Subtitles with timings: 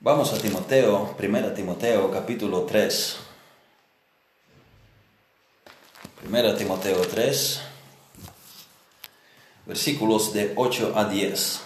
[0.00, 3.16] Vamos a Timoteo, 1 Timoteo capítulo 3.
[6.24, 7.60] 1 Timoteo 3,
[9.66, 11.60] versículos de 8 a 10.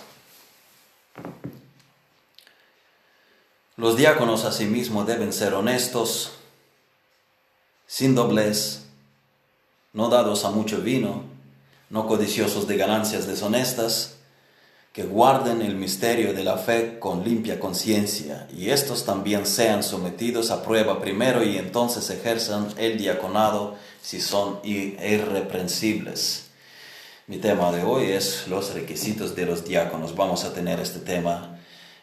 [3.77, 6.33] Los diáconos asimismo deben ser honestos,
[7.87, 8.87] sin doblez,
[9.93, 11.25] no dados a mucho vino,
[11.91, 14.22] no codiciosos de ganancias deshonestas,
[14.93, 20.51] que guarden el misterio de la fe con limpia conciencia, y estos también sean sometidos
[20.51, 26.49] a prueba primero y entonces ejerzan el diaconado si son irreprensibles.
[27.27, 30.15] Mi tema de hoy es los requisitos de los diáconos.
[30.15, 31.59] Vamos a tener este tema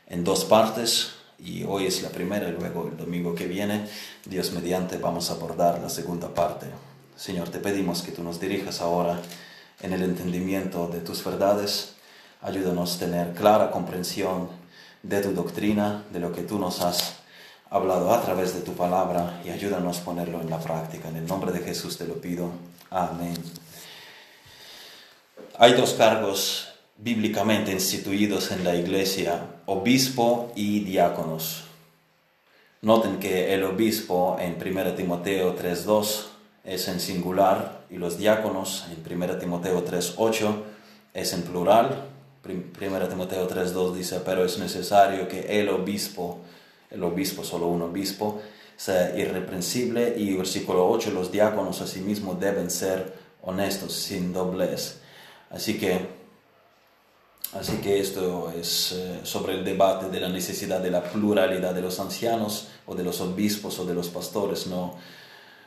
[0.07, 3.85] en dos partes y hoy es la primera y luego el domingo que viene,
[4.25, 6.65] Dios mediante, vamos a abordar la segunda parte.
[7.15, 9.21] Señor, te pedimos que tú nos dirijas ahora
[9.83, 11.98] en el entendimiento de tus verdades
[12.41, 14.49] Ayúdanos a tener clara comprensión
[15.03, 17.15] de tu doctrina, de lo que tú nos has
[17.69, 21.09] hablado a través de tu palabra y ayúdanos a ponerlo en la práctica.
[21.09, 22.49] En el nombre de Jesús te lo pido.
[22.89, 23.35] Amén.
[25.57, 31.65] Hay dos cargos bíblicamente instituidos en la iglesia, obispo y diáconos.
[32.81, 36.27] Noten que el obispo en 1 Timoteo 3.2
[36.63, 40.55] es en singular y los diáconos en 1 Timoteo 3.8
[41.13, 42.08] es en plural.
[42.41, 46.39] Primera Timoteo 3.2 dice, pero es necesario que el obispo,
[46.89, 48.41] el obispo, solo un obispo,
[48.77, 55.01] sea irreprensible y versículo 8, los diáconos asimismo deben ser honestos, sin doblez.
[55.49, 55.99] Así que,
[57.53, 61.81] así que esto es eh, sobre el debate de la necesidad de la pluralidad de
[61.81, 64.95] los ancianos o de los obispos o de los pastores, no,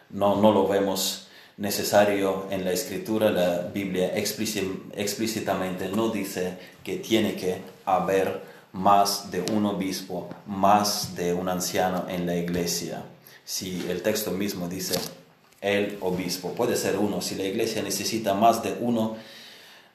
[0.08, 1.21] no, no lo vemos
[1.56, 9.42] necesario en la escritura, la Biblia explícitamente no dice que tiene que haber más de
[9.52, 13.02] un obispo, más de un anciano en la iglesia.
[13.44, 14.98] Si el texto mismo dice
[15.60, 17.20] el obispo, puede ser uno.
[17.20, 19.16] Si la iglesia necesita más de uno,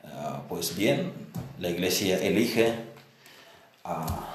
[0.06, 1.12] ah, pues bien,
[1.59, 2.75] la iglesia elige
[3.84, 4.28] a,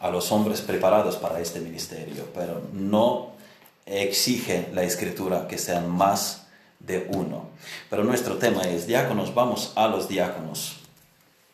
[0.00, 3.32] a los hombres preparados para este ministerio, pero no
[3.86, 6.43] exige la escritura que sean más
[6.86, 7.48] de uno.
[7.90, 10.76] Pero nuestro tema es diáconos, vamos a los diáconos.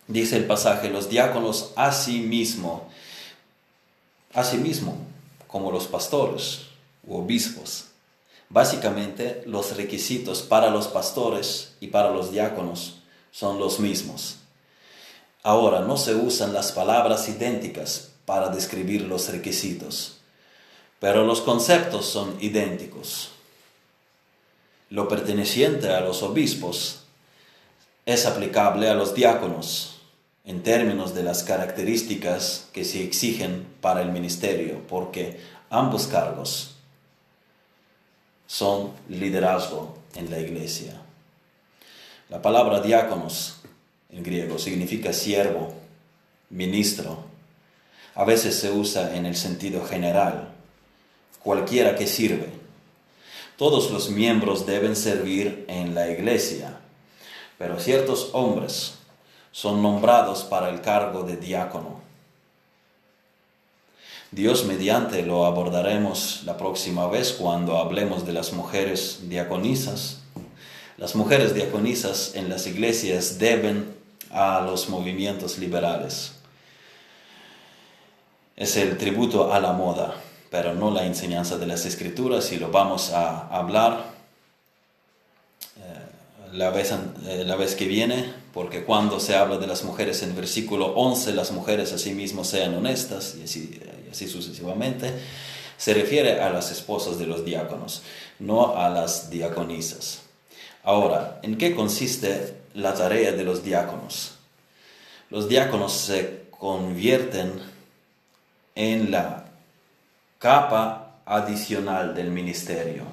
[0.06, 2.88] Dice el pasaje, los diáconos a sí mismo,
[4.34, 4.96] a sí mismo,
[5.46, 6.62] como los pastores
[7.06, 7.86] u obispos.
[8.48, 12.97] Básicamente los requisitos para los pastores y para los diáconos
[13.30, 14.38] son los mismos.
[15.42, 20.18] Ahora, no se usan las palabras idénticas para describir los requisitos,
[20.98, 23.30] pero los conceptos son idénticos
[24.91, 27.05] lo perteneciente a los obispos
[28.06, 30.01] es aplicable a los diáconos
[30.45, 35.39] en términos de las características que se exigen para el ministerio, porque
[35.71, 36.75] ambos cargos
[38.49, 41.01] son liderazgo en la iglesia.
[42.28, 43.61] La palabra diáconos
[44.11, 45.72] en griego significa siervo,
[46.49, 47.22] ministro.
[48.17, 50.49] A veces se usa en el sentido general,
[51.45, 52.59] cualquiera que sirve
[53.60, 56.81] todos los miembros deben servir en la iglesia,
[57.59, 58.94] pero ciertos hombres
[59.53, 62.00] son nombrados para el cargo de diácono.
[64.31, 70.22] Dios mediante lo abordaremos la próxima vez cuando hablemos de las mujeres diaconisas.
[70.97, 73.94] Las mujeres diaconisas en las iglesias deben
[74.31, 76.32] a los movimientos liberales.
[78.56, 80.15] Es el tributo a la moda
[80.50, 84.05] pero no la enseñanza de las escrituras y lo vamos a hablar
[85.77, 85.81] eh,
[86.53, 86.93] la, vez,
[87.27, 91.33] eh, la vez que viene, porque cuando se habla de las mujeres en versículo 11,
[91.33, 95.12] las mujeres asimismo sean honestas y así, y así sucesivamente,
[95.77, 98.03] se refiere a las esposas de los diáconos,
[98.39, 100.22] no a las diaconisas.
[100.83, 104.33] Ahora, ¿en qué consiste la tarea de los diáconos?
[105.31, 107.62] Los diáconos se convierten
[108.74, 109.40] en la
[110.41, 113.04] capa adicional del ministerio,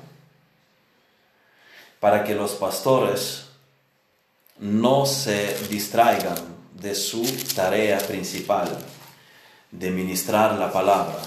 [2.00, 3.48] para que los pastores
[4.60, 6.38] no se distraigan
[6.74, 8.70] de su tarea principal
[9.72, 11.18] de ministrar la palabra.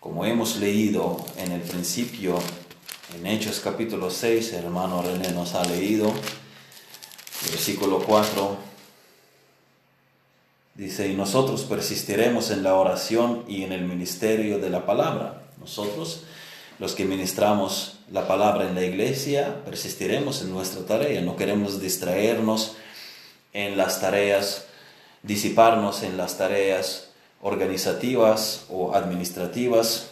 [0.00, 2.36] Como hemos leído en el principio,
[3.14, 6.12] en Hechos capítulo 6, el hermano René nos ha leído,
[7.52, 8.58] versículo 4,
[10.78, 15.42] Dice, y nosotros persistiremos en la oración y en el ministerio de la palabra.
[15.58, 16.22] Nosotros,
[16.78, 21.20] los que ministramos la palabra en la iglesia, persistiremos en nuestra tarea.
[21.20, 22.76] No queremos distraernos
[23.52, 24.66] en las tareas,
[25.24, 27.08] disiparnos en las tareas
[27.42, 30.10] organizativas o administrativas.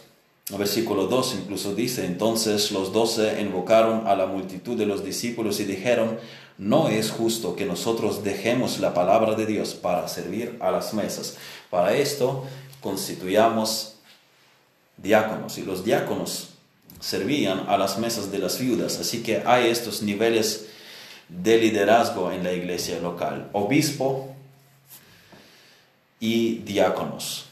[0.50, 5.60] El versículo 2 incluso dice, entonces los doce invocaron a la multitud de los discípulos
[5.60, 6.18] y dijeron,
[6.58, 11.36] no es justo que nosotros dejemos la palabra de Dios para servir a las mesas.
[11.70, 12.44] Para esto
[12.80, 13.94] constituyamos
[14.96, 16.50] diáconos y los diáconos
[17.00, 18.98] servían a las mesas de las viudas.
[18.98, 20.66] Así que hay estos niveles
[21.28, 23.50] de liderazgo en la iglesia local.
[23.52, 24.34] Obispo
[26.20, 27.46] y diáconos.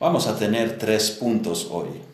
[0.00, 2.11] Vamos a tener tres puntos hoy.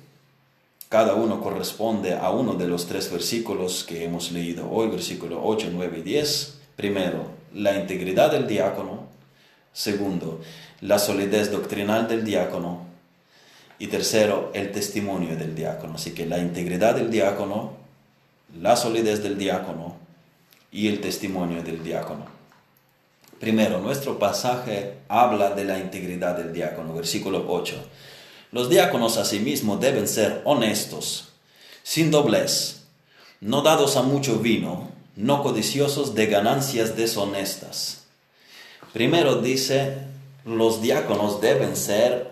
[0.88, 5.68] Cada uno corresponde a uno de los tres versículos que hemos leído hoy, versículo 8,
[5.70, 6.60] 9 y 10.
[6.76, 9.06] Primero, la integridad del diácono.
[9.74, 10.40] Segundo,
[10.80, 12.86] la solidez doctrinal del diácono.
[13.78, 15.96] Y tercero, el testimonio del diácono.
[15.96, 17.74] Así que la integridad del diácono,
[18.58, 19.96] la solidez del diácono
[20.72, 22.24] y el testimonio del diácono.
[23.38, 27.76] Primero, nuestro pasaje habla de la integridad del diácono, versículo 8.
[28.50, 31.28] Los diáconos asimismo deben ser honestos,
[31.82, 32.82] sin doblez,
[33.40, 38.04] no dados a mucho vino, no codiciosos de ganancias deshonestas.
[38.92, 39.98] Primero dice,
[40.44, 42.30] los diáconos deben ser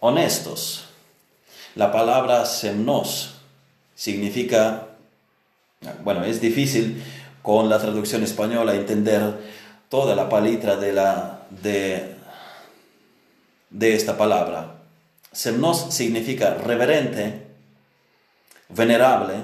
[0.00, 0.84] honestos.
[1.74, 3.34] La palabra semnos
[3.94, 4.88] significa,
[6.04, 7.02] bueno, es difícil
[7.42, 9.36] con la traducción española entender
[9.90, 12.16] toda la palitra de, la, de,
[13.70, 14.76] de esta palabra.
[15.36, 17.46] Semnos significa reverente,
[18.70, 19.34] venerable,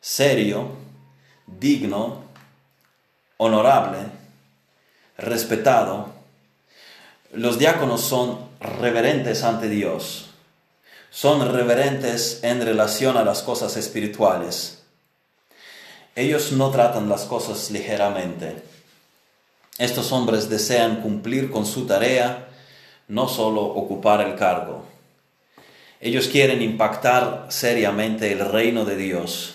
[0.00, 0.70] serio,
[1.46, 2.22] digno,
[3.36, 3.98] honorable,
[5.18, 6.14] respetado.
[7.30, 10.30] Los diáconos son reverentes ante Dios,
[11.10, 14.82] son reverentes en relación a las cosas espirituales.
[16.16, 18.62] Ellos no tratan las cosas ligeramente.
[19.76, 22.48] Estos hombres desean cumplir con su tarea,
[23.08, 24.90] no solo ocupar el cargo.
[26.04, 29.54] Ellos quieren impactar seriamente el reino de Dios.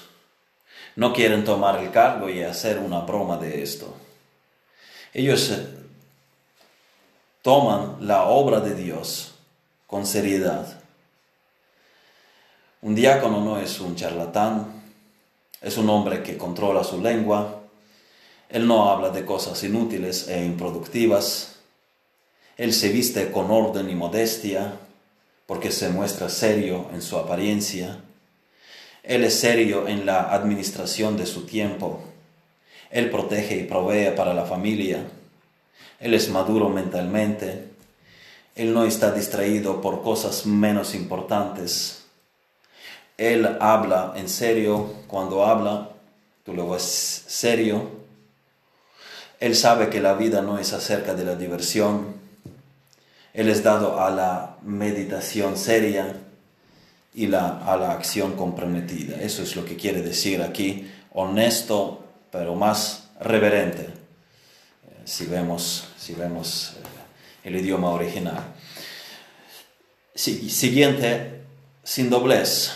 [0.95, 3.93] No quieren tomar el cargo y hacer una broma de esto.
[5.13, 5.67] Ellos eh,
[7.41, 9.35] toman la obra de Dios
[9.87, 10.81] con seriedad.
[12.81, 14.83] Un diácono no es un charlatán,
[15.59, 17.59] es un hombre que controla su lengua,
[18.47, 21.57] él no habla de cosas inútiles e improductivas,
[22.55, 24.79] él se viste con orden y modestia
[25.47, 28.01] porque se muestra serio en su apariencia,
[29.01, 32.03] él es serio en la administración de su tiempo,
[32.91, 35.07] él protege y provee para la familia,
[35.99, 37.69] él es maduro mentalmente.
[38.55, 42.05] Él no está distraído por cosas menos importantes.
[43.17, 45.89] Él habla en serio cuando habla,
[46.43, 47.89] tú lo ves serio.
[49.39, 52.15] Él sabe que la vida no es acerca de la diversión.
[53.37, 56.11] Él es dado a la meditación seria
[57.13, 59.21] y la, a la acción comprometida.
[59.21, 63.89] Eso es lo que quiere decir aquí, honesto, pero más reverente
[65.05, 68.43] si vemos, si vemos eh, el idioma original.
[70.15, 71.43] Siguiente,
[71.83, 72.71] sin doblez,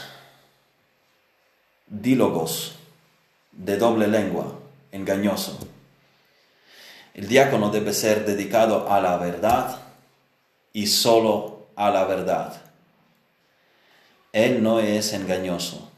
[1.88, 2.76] dílogos,
[3.52, 4.60] de doble lengua,
[4.92, 5.58] engañoso.
[7.16, 9.81] El diácono debe ser dedicado a la verdad
[10.74, 12.62] y solo a la verdad.
[14.34, 15.90] Él no es engañoso.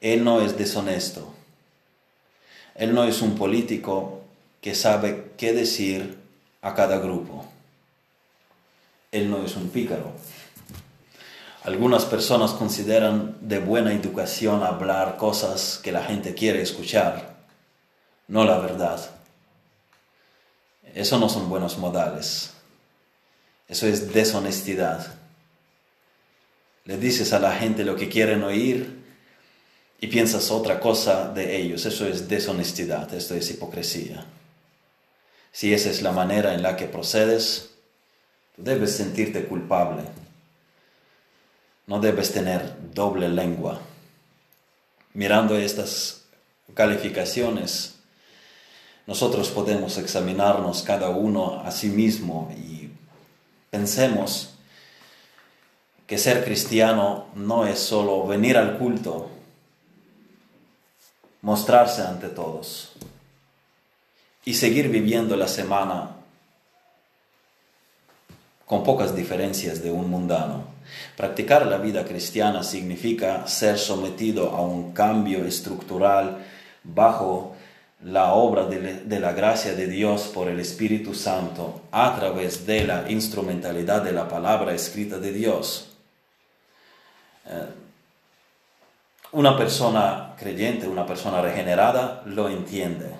[0.00, 1.32] Él no es deshonesto.
[2.74, 4.22] Él no es un político
[4.60, 6.18] que sabe qué decir
[6.62, 7.44] a cada grupo.
[9.12, 10.12] Él no es un pícaro.
[11.64, 17.36] Algunas personas consideran de buena educación hablar cosas que la gente quiere escuchar,
[18.26, 19.10] no la verdad.
[20.94, 22.57] Eso no son buenos modales.
[23.68, 25.14] Eso es deshonestidad.
[26.84, 28.98] Le dices a la gente lo que quieren oír
[30.00, 31.84] y piensas otra cosa de ellos.
[31.84, 34.24] Eso es deshonestidad, esto es hipocresía.
[35.52, 37.70] Si esa es la manera en la que procedes,
[38.56, 40.02] debes sentirte culpable.
[41.86, 43.80] No debes tener doble lengua.
[45.14, 46.22] Mirando estas
[46.74, 47.96] calificaciones,
[49.06, 52.87] nosotros podemos examinarnos cada uno a sí mismo y
[53.70, 54.54] pensemos
[56.06, 59.30] que ser cristiano no es solo venir al culto,
[61.42, 62.92] mostrarse ante todos
[64.44, 66.16] y seguir viviendo la semana
[68.64, 70.64] con pocas diferencias de un mundano.
[71.16, 76.38] Practicar la vida cristiana significa ser sometido a un cambio estructural
[76.84, 77.54] bajo
[78.04, 83.10] la obra de, la gracia de Dios por el Espíritu Santo a través de la
[83.10, 85.96] instrumentalidad de la palabra escrita de Dios.
[87.46, 87.66] Eh,
[89.32, 93.10] una persona creyente, una persona regenerada, lo entiende.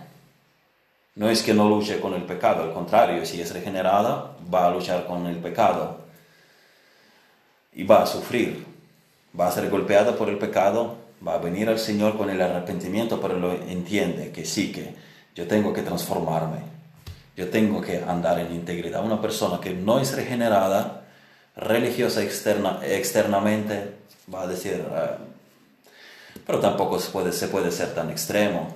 [1.17, 4.71] No es que no luche con el pecado, al contrario, si es regenerada, va a
[4.71, 5.99] luchar con el pecado
[7.73, 8.65] y va a sufrir.
[9.39, 13.21] Va a ser golpeada por el pecado, va a venir al Señor con el arrepentimiento,
[13.21, 14.95] pero lo entiende que sí, que
[15.35, 16.59] yo tengo que transformarme,
[17.37, 19.05] yo tengo que andar en integridad.
[19.05, 21.05] Una persona que no es regenerada,
[21.57, 23.95] religiosa externa, externamente,
[24.33, 25.19] va a decir, ah,
[26.47, 28.75] pero tampoco se puede, se puede ser tan extremo,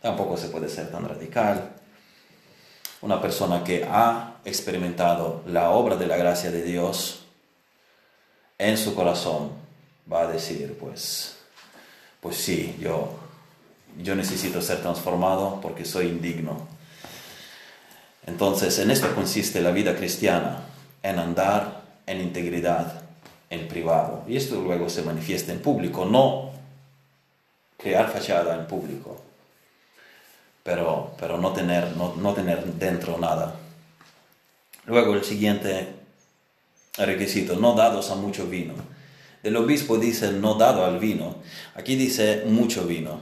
[0.00, 1.70] tampoco se puede ser tan radical.
[3.02, 7.24] Una persona que ha experimentado la obra de la gracia de Dios
[8.58, 9.50] en su corazón
[10.10, 11.35] va a decir, pues,
[12.20, 13.14] pues sí, yo,
[14.02, 16.66] yo necesito ser transformado porque soy indigno.
[18.26, 20.64] Entonces, en esto consiste la vida cristiana,
[21.02, 23.02] en andar en integridad
[23.50, 24.24] en privado.
[24.26, 26.50] Y esto luego se manifiesta en público, no
[27.76, 29.22] crear fachada en público,
[30.62, 33.54] pero, pero no, tener, no, no tener dentro nada.
[34.86, 35.94] Luego el siguiente
[36.96, 38.74] requisito, no dados a mucho vino.
[39.42, 41.36] El obispo dice no dado al vino,
[41.74, 43.20] aquí dice mucho vino.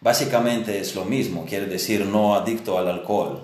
[0.00, 3.42] Básicamente es lo mismo, quiere decir no adicto al alcohol.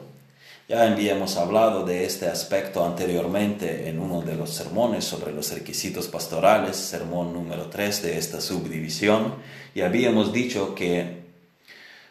[0.69, 6.09] Ya habíamos hablado de este aspecto anteriormente en uno de los sermones sobre los requisitos
[6.09, 9.35] pastorales, sermón número 3 de esta subdivisión,
[9.75, 11.25] y habíamos dicho que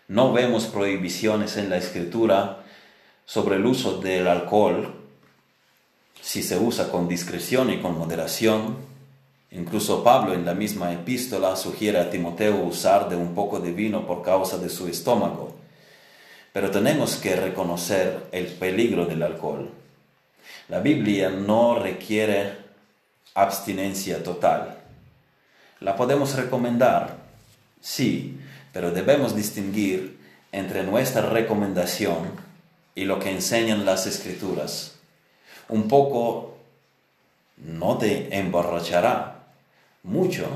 [0.07, 2.63] no vemos prohibiciones en la escritura
[3.25, 4.99] sobre el uso del alcohol
[6.21, 8.77] si se usa con discreción y con moderación.
[9.53, 14.05] Incluso Pablo en la misma epístola sugiere a Timoteo usar de un poco de vino
[14.05, 15.63] por causa de su estómago
[16.53, 19.71] pero tenemos que reconocer el peligro del alcohol.
[20.69, 22.53] La Biblia no requiere
[23.33, 24.77] abstinencia total.
[25.79, 27.17] La podemos recomendar,
[27.81, 28.39] sí,
[28.71, 30.19] pero debemos distinguir
[30.51, 32.31] entre nuestra recomendación
[32.93, 34.99] y lo que enseñan las escrituras.
[35.67, 36.55] Un poco
[37.57, 39.32] no te emborrachará,
[40.03, 40.47] mucho,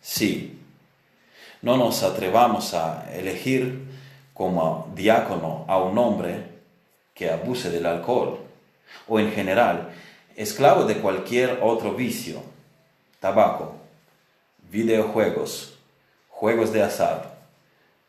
[0.00, 0.60] sí.
[1.62, 3.84] No nos atrevamos a elegir
[4.34, 6.44] como diácono a un hombre
[7.14, 8.40] que abuse del alcohol
[9.08, 9.92] o en general
[10.36, 12.42] esclavo de cualquier otro vicio,
[13.20, 13.76] tabaco,
[14.70, 15.78] videojuegos,
[16.28, 17.38] juegos de azar,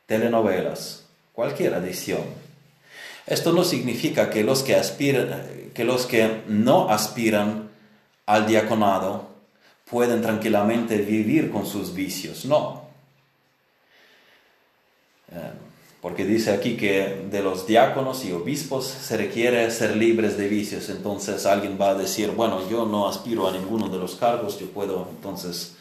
[0.07, 2.23] telenovelas, cualquier adicción.
[3.27, 5.43] Esto no significa que los que, aspiran,
[5.73, 7.69] que los que no aspiran
[8.25, 9.34] al diaconado
[9.89, 12.85] pueden tranquilamente vivir con sus vicios, no.
[15.31, 15.51] Eh,
[16.05, 20.89] porque dice aquí que de los diáconos y obispos se requiere ser libres de vicios.
[20.89, 24.67] Entonces alguien va a decir, bueno, yo no aspiro a ninguno de los cargos, yo
[24.69, 25.73] puedo entonces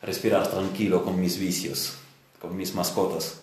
[0.00, 1.94] respirar tranquilo con mis vicios,
[2.40, 3.40] con mis mascotas.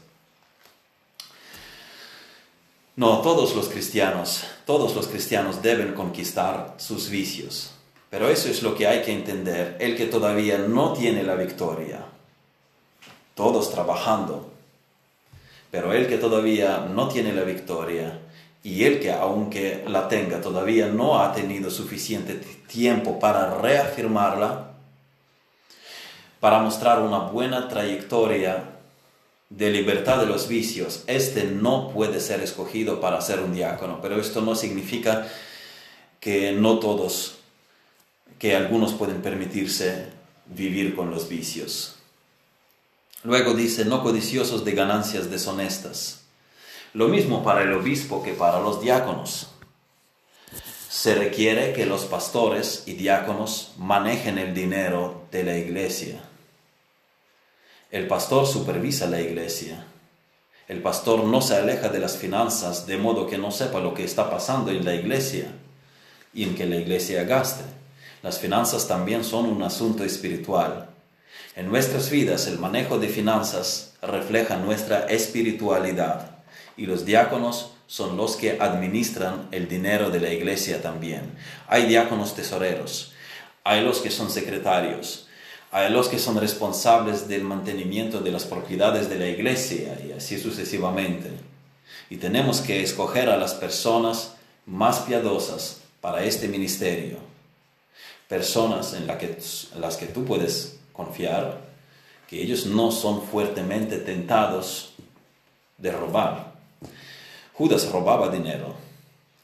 [2.95, 7.72] No, todos los cristianos, todos los cristianos deben conquistar sus vicios.
[8.13, 12.05] Pero eso es lo que hay que entender, el que todavía no tiene la victoria.
[13.33, 14.51] Todos trabajando,
[15.71, 18.19] pero el que todavía no tiene la victoria
[18.61, 22.35] y el que aunque la tenga todavía no ha tenido suficiente
[22.67, 24.73] tiempo para reafirmarla,
[26.39, 28.75] para mostrar una buena trayectoria
[29.49, 34.21] de libertad de los vicios, este no puede ser escogido para ser un diácono, pero
[34.21, 35.27] esto no significa
[36.19, 37.39] que no todos,
[38.43, 40.07] que algunos pueden permitirse
[40.47, 41.95] vivir con los vicios.
[43.23, 46.25] Luego dice, no codiciosos de ganancias deshonestas.
[46.93, 49.47] Lo mismo para el obispo que para los diáconos.
[50.89, 56.21] Se requiere que los pastores y diáconos manejen el dinero de la iglesia.
[57.91, 59.85] El pastor supervisa la iglesia.
[60.67, 64.03] El pastor no se aleja de las finanzas de modo que no sepa lo que
[64.03, 65.47] está pasando en la iglesia
[66.33, 67.82] y en que la iglesia gaste.
[68.23, 70.89] Las finanzas también son un asunto espiritual
[71.55, 76.37] en nuestras vidas el manejo de finanzas refleja nuestra espiritualidad
[76.75, 81.31] y los diáconos son los que administran el dinero de la iglesia también.
[81.67, 83.13] Hay diáconos tesoreros,
[83.63, 85.27] hay los que son secretarios,
[85.71, 90.39] hay los que son responsables del mantenimiento de las propiedades de la iglesia y así
[90.39, 91.29] sucesivamente.
[92.09, 94.33] Y tenemos que escoger a las personas
[94.65, 97.32] más piadosas para este ministerio.
[98.33, 101.61] Personas en, en las que tú puedes confiar
[102.27, 104.93] que ellos no son fuertemente tentados
[105.77, 106.53] de robar.
[107.53, 108.73] Judas robaba dinero.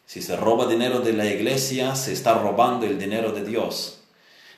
[0.08, 4.00] Si se roba dinero de la iglesia, se está robando el dinero de Dios.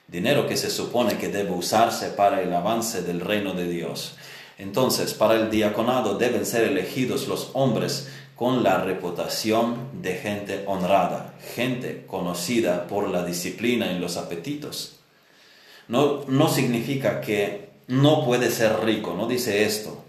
[0.07, 4.13] Dinero que se supone que debe usarse para el avance del reino de Dios.
[4.57, 8.07] Entonces, para el diaconado deben ser elegidos los hombres
[8.41, 14.93] con la reputación de gente honrada, gente conocida por la disciplina en los apetitos.
[15.87, 20.03] No, no significa que no puede ser rico, no dice esto.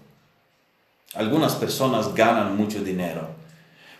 [1.12, 3.28] Algunas personas ganan mucho dinero,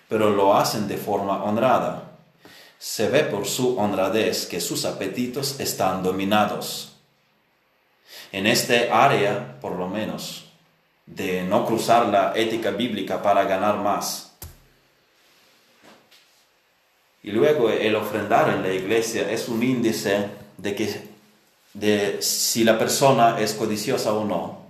[0.08, 2.12] pero lo hacen de forma honrada.
[2.78, 6.94] Se ve por su honradez que sus apetitos están dominados.
[8.32, 10.41] En este área, por lo menos,
[11.06, 14.32] de no cruzar la ética bíblica para ganar más.
[17.22, 20.26] Y luego el ofrendar en la iglesia es un índice
[20.58, 21.12] de que
[21.74, 24.62] de si la persona es codiciosa o no.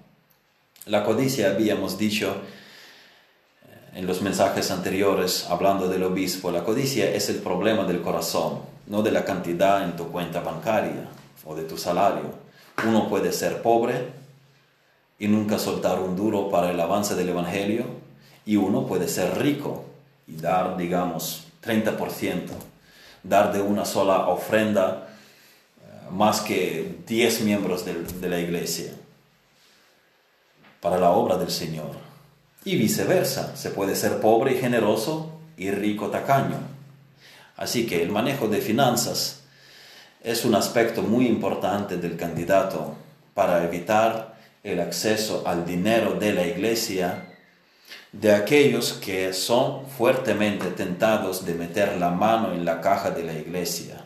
[0.86, 2.36] La codicia, habíamos dicho
[3.64, 8.60] eh, en los mensajes anteriores hablando del obispo, la codicia es el problema del corazón,
[8.86, 11.08] no de la cantidad en tu cuenta bancaria
[11.44, 12.34] o de tu salario.
[12.84, 14.21] Uno puede ser pobre
[15.22, 17.84] y nunca soltar un duro para el avance del Evangelio
[18.44, 19.84] y uno puede ser rico
[20.26, 22.48] y dar, digamos, 30%,
[23.22, 25.06] dar de una sola ofrenda
[26.10, 28.94] más que 10 miembros de, la iglesia
[30.80, 31.92] para la obra del Señor.
[32.64, 36.58] Y viceversa, se puede ser pobre y generoso y rico tacaño.
[37.56, 39.42] Así que el manejo de finanzas
[40.20, 42.96] es un aspecto muy importante del candidato
[43.34, 44.31] para evitar
[44.62, 47.28] el acceso al dinero de la iglesia
[48.12, 53.32] de aquellos que son fuertemente tentados de meter la mano en la caja de la
[53.32, 54.04] iglesia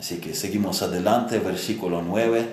[0.00, 2.48] Así que seguimos adelante, versículo 9,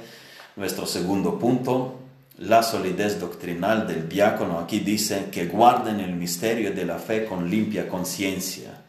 [0.58, 2.00] nuestro segundo punto,
[2.40, 4.60] la solidez doctrinal del diácono.
[4.60, 8.82] Aquí dice que guarden el misterio de la fe con limpia conciencia.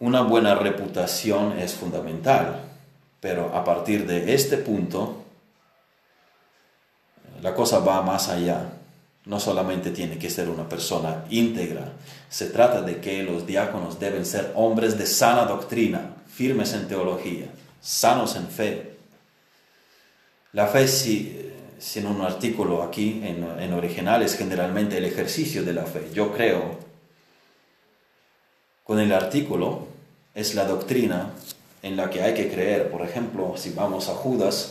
[0.00, 2.62] Una buena reputación es fundamental,
[3.20, 5.23] pero a partir de este punto,
[7.44, 8.70] la cosa va más allá.
[9.26, 11.92] No solamente tiene que ser una persona íntegra,
[12.30, 17.46] se trata de que los diáconos deben ser hombres de sana doctrina, firmes en teología,
[17.82, 18.96] sanos en fe.
[20.52, 21.52] La fe, si,
[21.96, 26.08] en un artículo aquí en, en original, es generalmente el ejercicio de la fe.
[26.14, 26.78] Yo creo,
[28.84, 29.86] con el artículo,
[30.34, 31.30] es la doctrina
[31.82, 32.90] en la que hay que creer.
[32.90, 34.70] Por ejemplo, si vamos a Judas,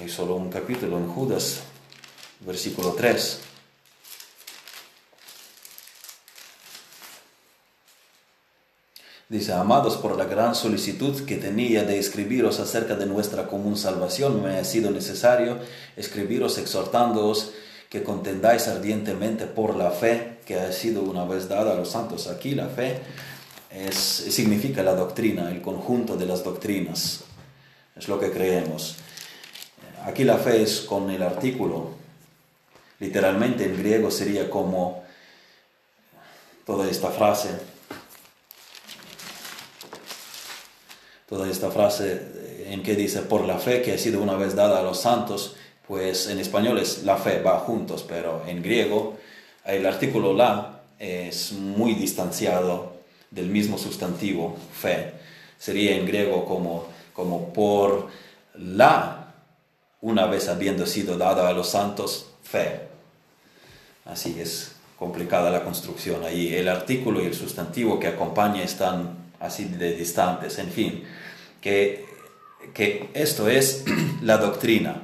[0.00, 1.60] hay solo un capítulo en Judas,
[2.40, 3.40] versículo 3.
[9.28, 14.42] Dice, amados por la gran solicitud que tenía de escribiros acerca de nuestra común salvación,
[14.42, 15.58] me ha sido necesario
[15.96, 17.50] escribiros exhortándoos
[17.90, 22.28] que contendáis ardientemente por la fe que ha sido una vez dada a los santos.
[22.28, 23.00] Aquí la fe
[23.70, 27.24] es, significa la doctrina, el conjunto de las doctrinas.
[27.96, 28.96] Es lo que creemos.
[30.04, 31.90] Aquí la fe es con el artículo.
[33.00, 35.04] Literalmente en griego sería como
[36.64, 37.50] toda esta frase
[41.28, 42.22] toda esta frase
[42.66, 45.56] en que dice por la fe que ha sido una vez dada a los santos,
[45.86, 49.18] pues en español es la fe va juntos, pero en griego
[49.64, 52.94] el artículo la es muy distanciado
[53.30, 55.12] del mismo sustantivo fe.
[55.58, 58.08] Sería en griego como, como por
[58.54, 59.27] la,
[60.00, 62.82] una vez habiendo sido dada a los santos, fe.
[64.04, 66.54] Así es complicada la construcción ahí.
[66.54, 71.04] El artículo y el sustantivo que acompaña están así de distantes, en fin,
[71.60, 72.06] que,
[72.74, 73.84] que esto es
[74.22, 75.02] la doctrina,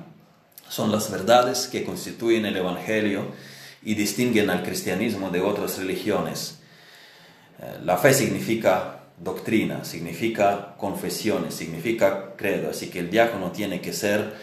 [0.68, 3.26] son las verdades que constituyen el Evangelio
[3.82, 6.58] y distinguen al cristianismo de otras religiones.
[7.60, 13.92] Eh, la fe significa doctrina, significa confesiones, significa credo, así que el diácono tiene que
[13.92, 14.34] ser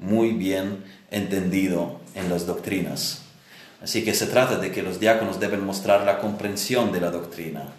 [0.00, 3.22] muy bien entendido en las doctrinas.
[3.82, 7.72] Así que se trata de que los diáconos deben mostrar la comprensión de la doctrina,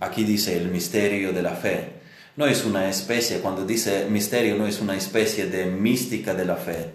[0.00, 2.00] Aquí dice el misterio de la fe.
[2.36, 6.56] No es una especie, cuando dice misterio, no es una especie de mística de la
[6.56, 6.90] fe.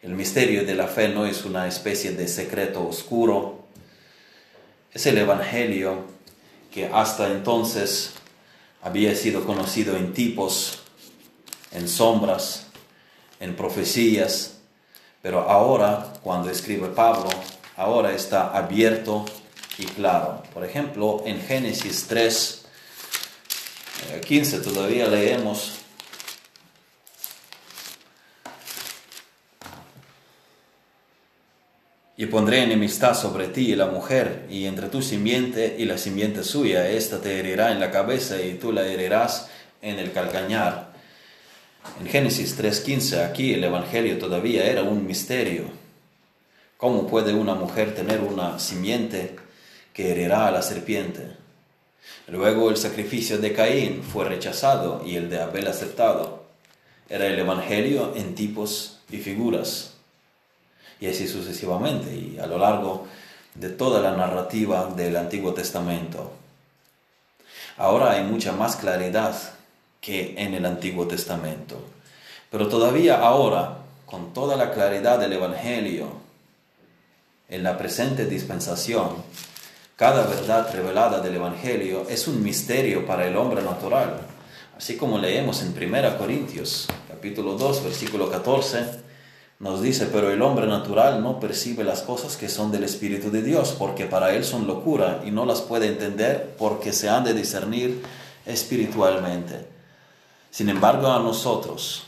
[0.00, 3.66] El misterio de la fe no es una especie de secreto oscuro.
[4.94, 6.04] Es el Evangelio
[6.72, 8.12] que hasta entonces
[8.80, 10.84] había sido conocido en tipos,
[11.72, 12.67] en sombras,
[13.40, 14.58] en profecías,
[15.22, 17.28] pero ahora, cuando escribe Pablo,
[17.76, 19.24] ahora está abierto
[19.78, 20.42] y claro.
[20.52, 22.66] Por ejemplo, en Génesis 3,
[24.26, 25.78] 15 eh, todavía leemos
[32.20, 36.42] Y pondré enemistad sobre ti y la mujer, y entre tu simiente y la simiente
[36.42, 39.48] suya, ésta te herirá en la cabeza y tú la herirás
[39.82, 40.87] en el calcañar.
[42.00, 45.64] En Génesis 3.15, aquí el Evangelio todavía era un misterio.
[46.76, 49.36] ¿Cómo puede una mujer tener una simiente
[49.92, 51.36] que herirá a la serpiente?
[52.28, 56.44] Luego el sacrificio de Caín fue rechazado y el de Abel aceptado.
[57.08, 59.94] Era el Evangelio en tipos y figuras
[61.00, 63.06] y así sucesivamente, y a lo largo
[63.54, 66.32] de toda la narrativa del Antiguo Testamento.
[67.76, 69.34] Ahora hay mucha más claridad
[70.00, 71.80] que en el Antiguo Testamento,
[72.50, 76.06] pero todavía ahora, con toda la claridad del Evangelio,
[77.48, 79.08] en la presente dispensación,
[79.96, 84.20] cada verdad revelada del Evangelio es un misterio para el hombre natural,
[84.76, 89.08] así como leemos en 1 Corintios capítulo 2 versículo 14,
[89.58, 93.42] nos dice, pero el hombre natural no percibe las cosas que son del Espíritu de
[93.42, 97.34] Dios, porque para él son locura y no las puede entender porque se han de
[97.34, 98.00] discernir
[98.46, 99.77] espiritualmente.
[100.50, 102.06] Sin embargo, a nosotros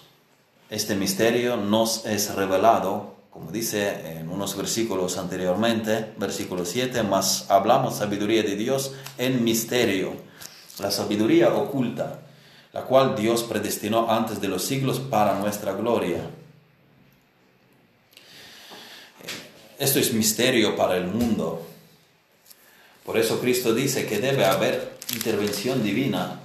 [0.70, 7.96] este misterio nos es revelado, como dice en unos versículos anteriormente, versículo 7, más hablamos
[7.96, 10.14] sabiduría de Dios en misterio,
[10.78, 12.20] la sabiduría oculta,
[12.72, 16.20] la cual Dios predestinó antes de los siglos para nuestra gloria
[19.80, 21.66] Esto es misterio para el mundo.
[23.02, 26.38] Por eso Cristo dice que debe haber intervención divina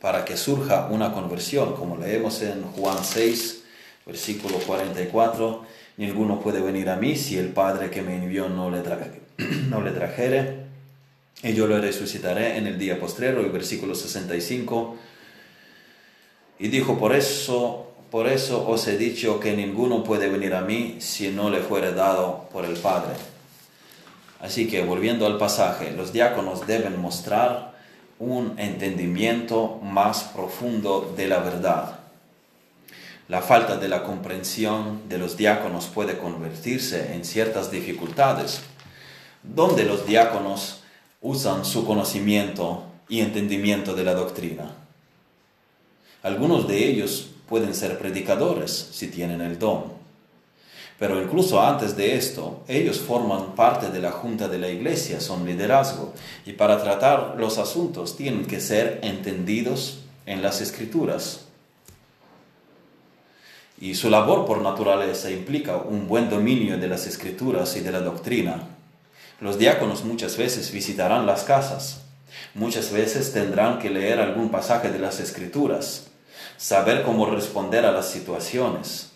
[0.00, 3.62] para que surja una conversión, como leemos en Juan 6,
[4.06, 5.64] versículo 44,
[5.96, 8.82] ninguno puede venir a mí si el Padre que me envió no le,
[9.68, 10.68] no le trajere,
[11.42, 14.96] y yo lo resucitaré en el día postrero, el versículo 65,
[16.60, 20.96] y dijo, por eso por eso os he dicho que ninguno puede venir a mí
[20.98, 23.14] si no le fuere dado por el Padre.
[24.40, 27.77] Así que volviendo al pasaje, los diáconos deben mostrar
[28.18, 32.00] un entendimiento más profundo de la verdad.
[33.28, 38.62] La falta de la comprensión de los diáconos puede convertirse en ciertas dificultades,
[39.42, 40.82] donde los diáconos
[41.20, 44.74] usan su conocimiento y entendimiento de la doctrina.
[46.22, 49.97] Algunos de ellos pueden ser predicadores si tienen el don.
[50.98, 55.46] Pero incluso antes de esto, ellos forman parte de la junta de la iglesia, son
[55.46, 56.12] liderazgo,
[56.44, 61.44] y para tratar los asuntos tienen que ser entendidos en las escrituras.
[63.80, 68.00] Y su labor por naturaleza implica un buen dominio de las escrituras y de la
[68.00, 68.66] doctrina.
[69.40, 72.02] Los diáconos muchas veces visitarán las casas,
[72.54, 76.08] muchas veces tendrán que leer algún pasaje de las escrituras,
[76.56, 79.07] saber cómo responder a las situaciones.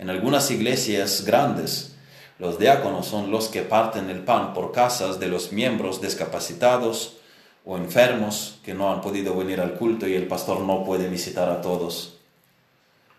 [0.00, 1.94] En algunas iglesias grandes,
[2.38, 7.18] los diáconos son los que parten el pan por casas de los miembros discapacitados
[7.66, 11.50] o enfermos que no han podido venir al culto y el pastor no puede visitar
[11.50, 12.16] a todos.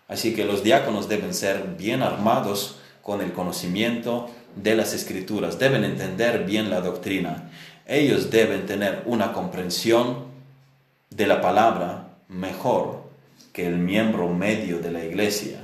[0.08, 5.84] Así que los diáconos deben ser bien armados con el conocimiento de las escrituras, deben
[5.84, 7.48] entender bien la doctrina.
[7.86, 10.24] Ellos deben tener una comprensión
[11.10, 13.04] de la palabra mejor
[13.52, 15.61] que el miembro medio de la iglesia.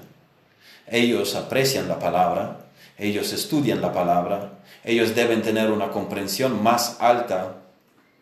[0.87, 2.59] Ellos aprecian la palabra,
[2.97, 4.53] ellos estudian la palabra,
[4.85, 7.57] ellos deben tener una comprensión más alta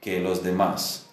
[0.01, 1.07] que los demás.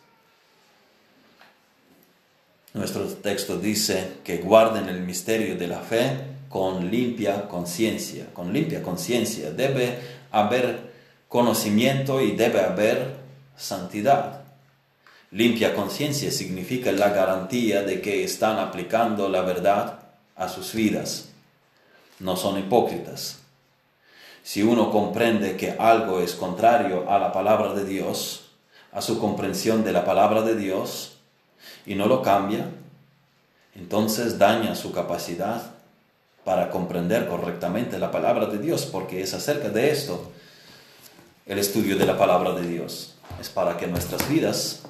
[2.74, 6.10] Nuestro texto dice que guarden el misterio de la fe
[6.50, 8.28] con limpia conciencia.
[8.34, 10.00] Con limpia conciencia debe
[10.32, 10.92] haber
[11.28, 13.16] conocimiento y debe haber
[13.56, 14.42] santidad.
[15.32, 20.03] Limpia conciencia significa la garantía de que están aplicando la verdad
[20.36, 21.30] a sus vidas.
[22.20, 23.40] No son hipócritas.
[24.44, 28.50] Si uno comprende que algo es contrario a la palabra de Dios,
[28.92, 31.18] a su comprensión de la palabra de Dios,
[31.86, 32.68] y no lo cambia,
[33.76, 35.72] entonces daña su capacidad
[36.44, 40.32] para comprender correctamente la palabra de Dios, porque es acerca de esto
[41.46, 43.16] el estudio de la palabra de Dios.
[43.40, 44.84] Es para que nuestras vidas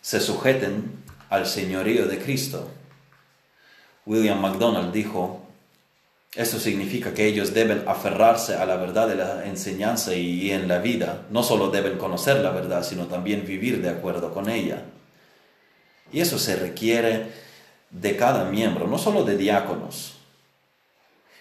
[0.00, 2.68] se sujeten al señorío de Cristo.
[4.10, 5.40] William MacDonald dijo,
[6.34, 10.80] esto significa que ellos deben aferrarse a la verdad de la enseñanza y en la
[10.80, 11.22] vida.
[11.30, 14.82] No solo deben conocer la verdad, sino también vivir de acuerdo con ella.
[16.12, 17.30] Y eso se requiere
[17.90, 20.16] de cada miembro, no solo de diáconos.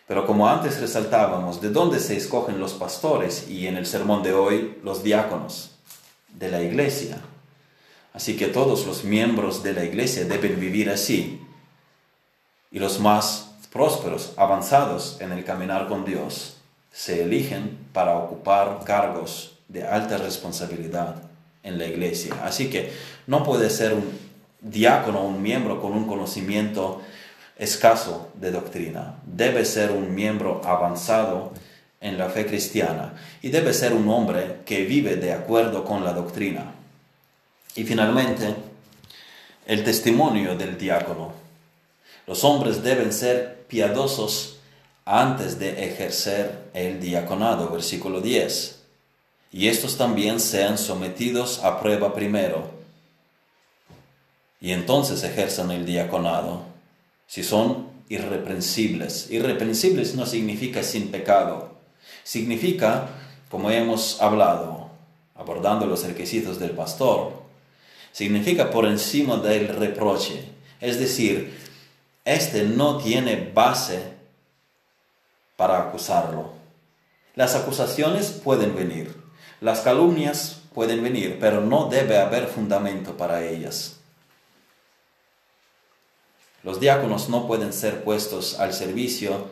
[0.07, 4.33] Pero como antes resaltábamos, ¿de dónde se escogen los pastores y en el sermón de
[4.33, 5.71] hoy los diáconos?
[6.35, 7.17] De la iglesia.
[8.13, 11.41] Así que todos los miembros de la iglesia deben vivir así.
[12.71, 16.57] Y los más prósperos, avanzados en el caminar con Dios,
[16.91, 21.15] se eligen para ocupar cargos de alta responsabilidad
[21.63, 22.35] en la iglesia.
[22.43, 22.91] Así que
[23.27, 24.11] no puede ser un
[24.61, 27.01] diácono, un miembro con un conocimiento
[27.57, 29.15] escaso de doctrina.
[29.25, 31.53] Debe ser un miembro avanzado
[32.01, 36.13] en la fe cristiana y debe ser un hombre que vive de acuerdo con la
[36.13, 36.73] doctrina.
[37.75, 38.55] Y finalmente,
[39.65, 41.48] el testimonio del diácono.
[42.29, 44.57] Los hombres deben ser piadosos
[45.03, 48.83] antes de ejercer el diaconado, versículo 10.
[49.51, 52.69] Y estos también sean sometidos a prueba primero,
[54.61, 56.65] y entonces ejerzan el diaconado,
[57.25, 59.31] si son irreprensibles.
[59.31, 61.79] Irreprensibles no significa sin pecado,
[62.23, 63.09] significa,
[63.49, 64.91] como hemos hablado,
[65.33, 67.41] abordando los requisitos del pastor,
[68.11, 70.43] significa por encima del reproche.
[70.79, 71.68] Es decir,
[72.35, 74.13] este no tiene base
[75.55, 76.53] para acusarlo.
[77.35, 79.15] Las acusaciones pueden venir,
[79.61, 83.99] las calumnias pueden venir, pero no debe haber fundamento para ellas.
[86.63, 89.47] Los diáconos no pueden ser puestos al servicio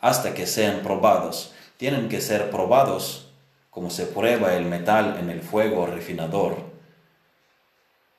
[0.00, 1.52] hasta que sean probados.
[1.76, 3.28] Tienen que ser probados
[3.70, 6.65] como se prueba el metal en el fuego refinador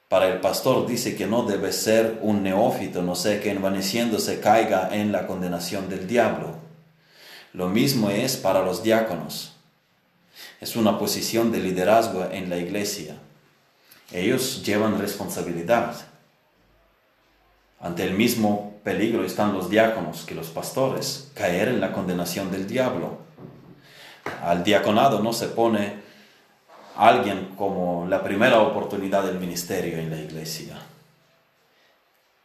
[0.10, 4.90] para el pastor dice que no debe ser un neófito, no sé, que envaneciéndose caiga
[4.96, 6.56] en la condenación del diablo.
[7.54, 9.54] Lo mismo es para los diáconos.
[10.62, 13.18] Es una posición de liderazgo en la iglesia.
[14.14, 15.96] Ellos llevan responsabilidad.
[17.80, 22.68] Ante el mismo peligro están los diáconos que los pastores, caer en la condenación del
[22.68, 23.18] diablo.
[24.42, 26.07] Al diaconado no se pone
[26.98, 30.78] alguien como la primera oportunidad del ministerio en la iglesia.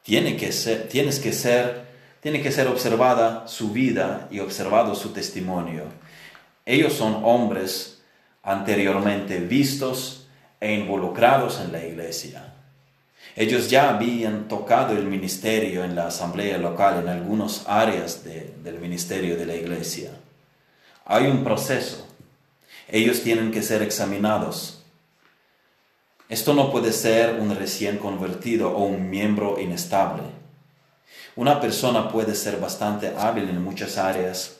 [0.03, 1.87] Tiene que ser, tienes que ser,
[2.21, 5.85] tiene que ser observada su vida y observado su testimonio.
[6.67, 8.03] Ellos son hombres
[8.43, 10.27] anteriormente vistos
[10.61, 12.53] e involucrados en la iglesia.
[13.35, 19.37] Ellos ya habían tocado el ministerio en la asamblea local, en algunas áreas del ministerio
[19.37, 20.11] de la iglesia.
[21.07, 22.07] Hay un proceso
[22.89, 24.83] ellos tienen que ser examinados.
[26.29, 30.23] Esto no puede ser un recién convertido o un miembro inestable.
[31.37, 34.59] Una persona puede ser bastante hábil en muchas áreas,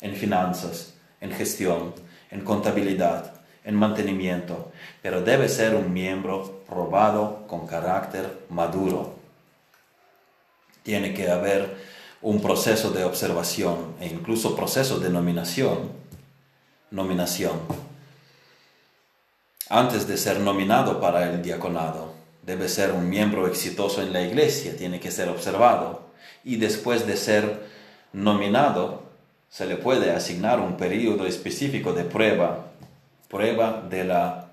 [0.00, 1.94] en finanzas, en gestión,
[2.30, 9.16] en contabilidad, en mantenimiento, pero debe ser un miembro probado con carácter maduro.
[10.82, 11.76] Tiene que haber
[12.22, 16.07] un proceso de observación e incluso proceso de nominación
[16.90, 17.60] nominación.
[19.68, 24.76] Antes de ser nominado para el diaconado, debe ser un miembro exitoso en la iglesia,
[24.76, 26.08] tiene que ser observado.
[26.44, 27.66] Y después de ser
[28.14, 29.02] nominado,
[29.50, 32.66] se le puede asignar un periodo específico de prueba,
[33.28, 34.48] prueba de la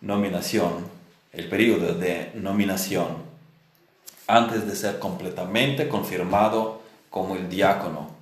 [0.00, 0.88] nominación,
[1.32, 3.06] el periodo de nominación,
[4.26, 8.15] antes de ser completamente confirmado como el diácono.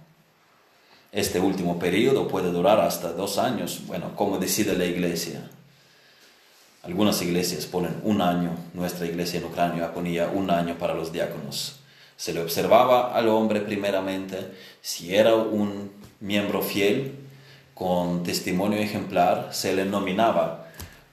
[1.14, 5.48] Este último periodo puede durar hasta dos años, bueno, como decide la iglesia.
[6.82, 11.76] Algunas iglesias ponen un año, nuestra iglesia en Ucrania ponía un año para los diáconos.
[12.16, 14.38] Se le observaba al hombre primeramente
[14.82, 17.14] si era un miembro fiel,
[17.74, 20.66] con testimonio ejemplar, se le nominaba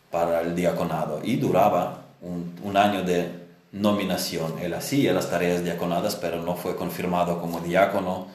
[0.10, 3.30] para el diaconado y duraba un, un año de
[3.72, 4.58] nominación.
[4.58, 8.30] Él hacía las tareas diaconadas, pero no fue confirmado como diácono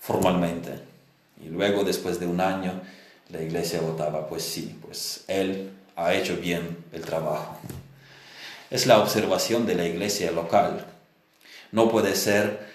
[0.00, 0.93] formalmente.
[1.42, 2.80] Y luego, después de un año,
[3.30, 7.58] la iglesia votaba, pues sí, pues él ha hecho bien el trabajo.
[8.70, 10.84] Es la observación de la iglesia local.
[11.72, 12.66] No puede ser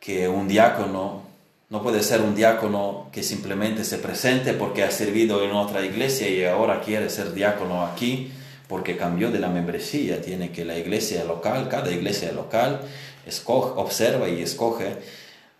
[0.00, 1.22] que un diácono,
[1.70, 6.28] no puede ser un diácono que simplemente se presente porque ha servido en otra iglesia
[6.28, 8.32] y ahora quiere ser diácono aquí
[8.68, 10.20] porque cambió de la membresía.
[10.20, 12.80] Tiene que la iglesia local, cada iglesia local,
[13.26, 14.96] escoge, observa y escoge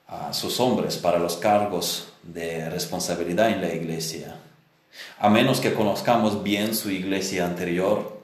[0.07, 4.37] a sus hombres para los cargos de responsabilidad en la iglesia.
[5.19, 8.21] A menos que conozcamos bien su iglesia anterior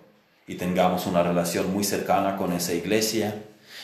[0.46, 3.42] y tengamos una relación muy cercana con esa iglesia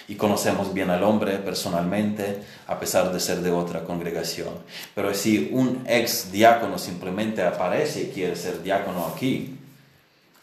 [0.09, 4.51] y conocemos bien al hombre personalmente a pesar de ser de otra congregación.
[4.95, 9.59] Pero si un ex diácono simplemente aparece y quiere ser diácono aquí,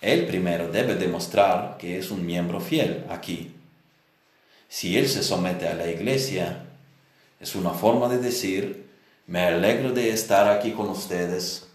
[0.01, 3.53] él primero debe demostrar que es un miembro fiel aquí.
[4.67, 6.63] Si él se somete a la iglesia,
[7.43, 8.85] es una forma de decir,
[9.27, 11.67] me alegro de estar aquí con ustedes,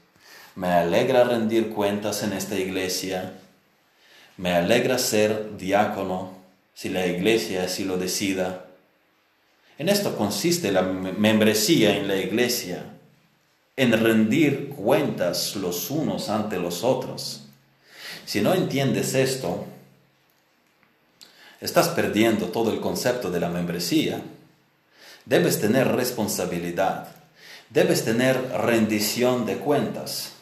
[0.55, 3.35] me alegra rendir cuentas en esta iglesia,
[4.39, 6.33] me alegra ser diácono
[6.73, 8.65] si la iglesia así lo decida.
[9.77, 12.85] En esto consiste la membresía en la iglesia.
[13.77, 17.43] en rendir cuentas los unos ante los otros.
[18.25, 19.67] Si no entiendes esto,
[21.61, 24.21] estás perdiendo todo el concepto de la membresía.
[25.29, 27.09] Debes tener responsabilidad,
[27.69, 30.33] debes tener rendición de cuentas.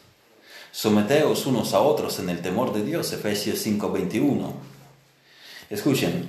[0.70, 4.54] Someteos unos a otros en el temor de Dios, Efesios 5:21.
[5.70, 6.28] Escuchen,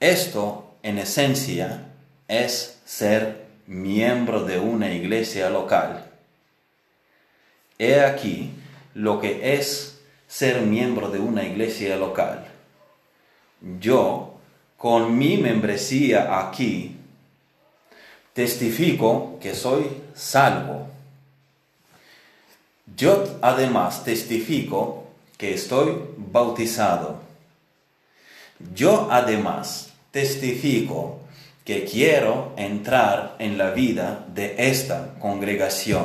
[0.00, 1.86] esto en esencia
[2.28, 6.10] es ser miembro de una iglesia local.
[7.78, 8.50] He aquí
[8.92, 12.48] lo que es ser miembro de una iglesia local.
[13.80, 14.34] Yo,
[14.76, 16.95] con mi membresía aquí,
[18.36, 20.88] testifico que soy salvo.
[22.94, 25.06] Yo además testifico
[25.38, 27.20] que estoy bautizado.
[28.74, 31.20] Yo además testifico
[31.64, 36.04] que quiero entrar en la vida de esta congregación.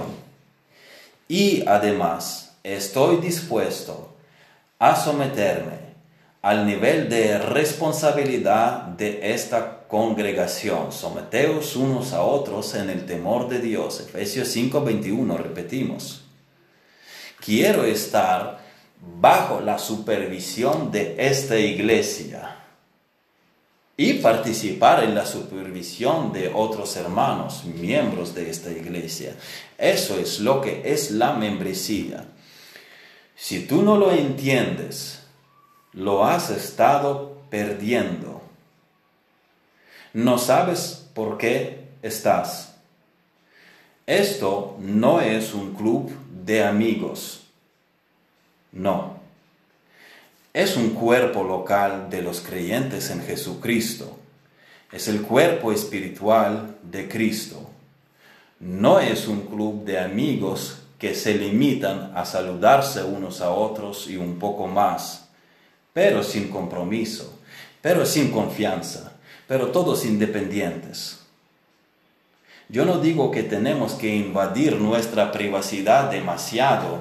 [1.27, 4.15] Y además estoy dispuesto
[4.79, 5.91] a someterme
[6.41, 10.93] al nivel de responsabilidad de esta congregación.
[10.93, 13.99] Someteos unos a otros en el temor de Dios.
[13.99, 16.21] Efesios 5:21, repetimos.
[17.43, 18.61] Quiero estar
[19.19, 22.55] bajo la supervisión de esta iglesia
[23.97, 29.35] y participar en la supervisión de otros hermanos, miembros de esta iglesia.
[29.77, 32.23] Eso es lo que es la membresía.
[33.35, 35.23] Si tú no lo entiendes,
[35.91, 38.30] lo has estado perdiendo.
[40.13, 42.75] No sabes por qué estás.
[44.05, 46.11] Esto no es un club
[46.45, 47.43] de amigos.
[48.71, 49.21] No
[50.53, 54.17] es un cuerpo local de los creyentes en Jesucristo.
[54.91, 57.69] Es el cuerpo espiritual de Cristo.
[58.59, 64.17] No es un club de amigos que se limitan a saludarse unos a otros y
[64.17, 65.29] un poco más,
[65.93, 67.39] pero sin compromiso,
[67.81, 69.10] pero sin confianza,
[69.51, 71.19] pero todos independientes.
[72.69, 76.99] Yo no digo que tenemos que invadir nuestra privacidad demasiado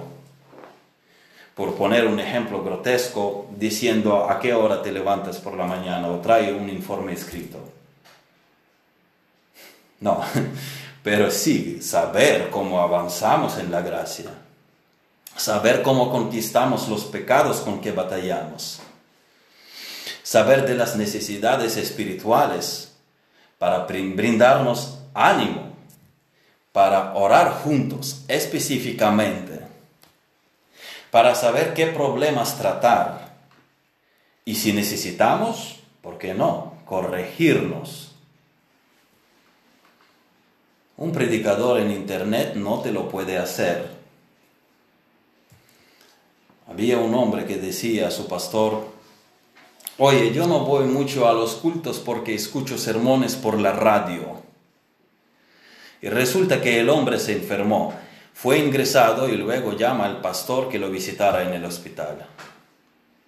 [1.55, 6.19] por poner un ejemplo grotesco, diciendo a qué hora te levantas por la mañana o
[6.19, 7.61] trae un informe escrito.
[10.01, 10.21] No,
[11.05, 14.31] pero sí saber cómo avanzamos en la gracia,
[15.37, 18.83] saber cómo conquistamos los pecados con que batallamos,
[20.31, 22.93] saber de las necesidades espirituales
[23.59, 25.75] para brindarnos ánimo,
[26.71, 29.61] para orar juntos específicamente
[31.11, 33.41] para saber qué problemas tratar
[34.45, 38.13] y si necesitamos, ¿por qué no?, corregirnos.
[40.97, 43.91] Un predicador en internet no te lo puede hacer.
[46.69, 49.00] Había un hombre que decía a su pastor,
[50.03, 54.41] oye, yo no voy mucho a los cultos porque escucho sermones por la radio.
[56.01, 57.93] Y resulta que el hombre se enfermó
[58.33, 62.27] fue ingresado y luego llama al pastor que lo visitara en el hospital.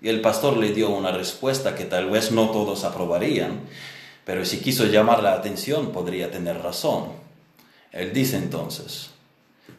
[0.01, 3.61] Y el pastor le dio una respuesta que tal vez no todos aprobarían,
[4.25, 7.09] pero si quiso llamar la atención podría tener razón.
[7.93, 9.11] Él dice entonces,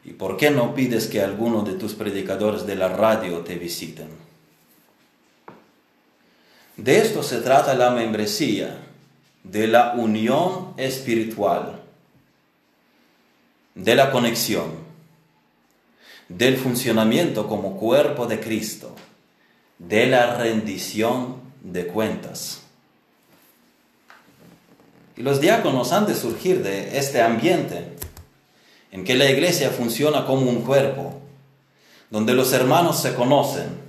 [0.05, 4.22] ¿y por qué no pides que alguno de tus predicadores de la radio te visiten?
[6.77, 8.79] De esto se trata la membresía,
[9.43, 11.81] de la unión espiritual,
[13.75, 14.83] de la conexión
[16.29, 18.95] del funcionamiento como cuerpo de Cristo,
[19.77, 22.61] de la rendición de cuentas.
[25.15, 27.95] Y los diáconos han de surgir de este ambiente
[28.91, 31.21] en que la iglesia funciona como un cuerpo,
[32.09, 33.82] donde los hermanos se conocen,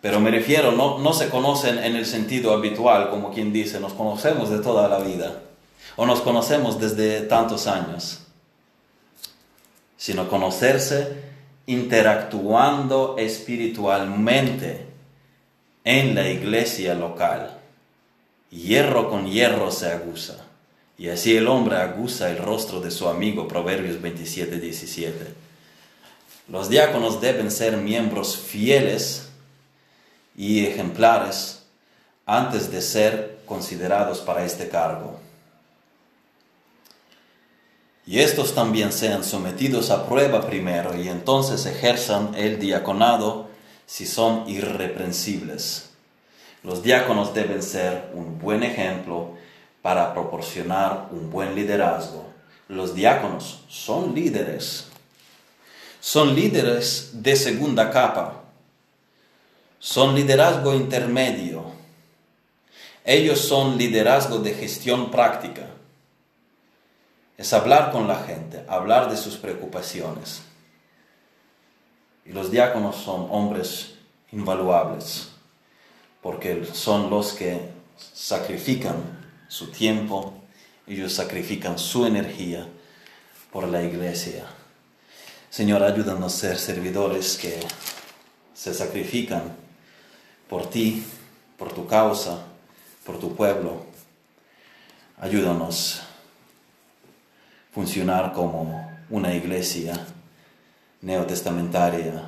[0.00, 3.92] pero me refiero, no, no se conocen en el sentido habitual, como quien dice, nos
[3.92, 5.42] conocemos de toda la vida,
[5.96, 8.22] o nos conocemos desde tantos años
[9.98, 11.16] sino conocerse
[11.66, 14.86] interactuando espiritualmente
[15.84, 17.58] en la iglesia local.
[18.50, 20.46] Hierro con hierro se aguza,
[20.96, 25.34] y así el hombre aguza el rostro de su amigo, Proverbios 27, 17.
[26.48, 29.27] Los diáconos deben ser miembros fieles
[30.38, 31.66] y ejemplares
[32.24, 35.18] antes de ser considerados para este cargo
[38.08, 43.48] y estos también sean sometidos a prueba primero y entonces ejerzan el diaconado
[43.84, 45.90] si son irreprensibles.
[46.62, 49.34] Los diáconos deben ser un buen ejemplo
[49.82, 52.24] para proporcionar un buen liderazgo,
[52.68, 54.86] los diáconos son líderes.
[56.00, 58.42] Son líderes de segunda capa.
[59.78, 61.64] Son liderazgo intermedio.
[63.04, 65.66] Ellos son liderazgo de gestión práctica.
[67.36, 70.42] Es hablar con la gente, hablar de sus preocupaciones.
[72.24, 73.94] Y los diáconos son hombres
[74.32, 75.28] invaluables,
[76.20, 78.96] porque son los que sacrifican
[79.48, 80.34] su tiempo,
[80.86, 82.66] ellos sacrifican su energía
[83.52, 84.44] por la iglesia.
[85.48, 87.58] Señor, ayúdanos a ser servidores que
[88.52, 89.67] se sacrifican
[90.48, 91.04] por ti,
[91.56, 92.44] por tu causa,
[93.04, 93.84] por tu pueblo.
[95.18, 100.06] Ayúdanos a funcionar como una iglesia
[101.00, 102.24] neotestamentaria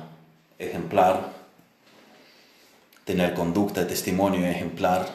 [0.57, 1.31] ejemplar,
[3.05, 5.07] tener conducta, testimonio ejemplar,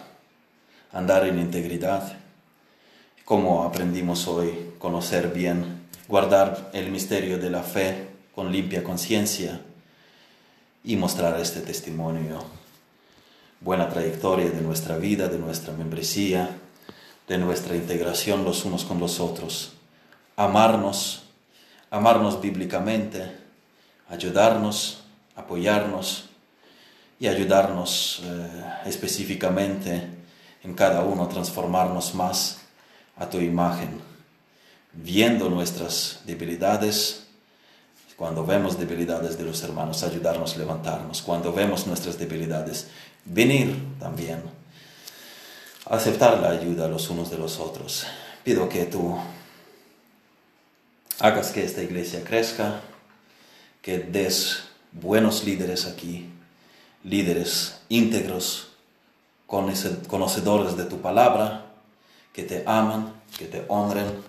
[0.92, 2.16] andar en integridad
[3.26, 9.60] como aprendimos hoy, conocer bien, guardar el misterio de la fe con limpia conciencia
[10.84, 12.65] y mostrar este testimonio.
[13.66, 16.56] Buena trayectoria de nuestra vida, de nuestra membresía,
[17.26, 19.72] de nuestra integración los unos con los otros.
[20.36, 21.24] Amarnos,
[21.90, 23.28] amarnos bíblicamente,
[24.08, 25.02] ayudarnos,
[25.34, 26.26] apoyarnos
[27.18, 30.10] y ayudarnos eh, específicamente
[30.62, 32.58] en cada uno transformarnos más
[33.16, 34.00] a tu imagen,
[34.92, 37.26] viendo nuestras debilidades,
[38.16, 42.88] cuando vemos debilidades de los hermanos, ayudarnos a levantarnos, cuando vemos nuestras debilidades,
[43.26, 44.42] venir también,
[45.84, 48.06] aceptar la ayuda los unos de los otros.
[48.42, 49.18] Pido que tú
[51.18, 52.80] hagas que esta iglesia crezca,
[53.82, 56.30] que des buenos líderes aquí,
[57.04, 58.68] líderes íntegros,
[59.46, 61.66] conocedores de tu palabra,
[62.32, 64.22] que te aman, que te honren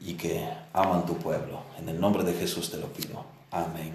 [0.00, 1.62] y que aman tu pueblo.
[1.78, 3.24] En el nombre de Jesús te lo pido.
[3.50, 3.94] Amén.